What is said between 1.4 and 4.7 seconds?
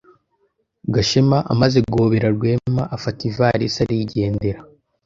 amaze guhobera Rwema, afata ivalisi arigendera.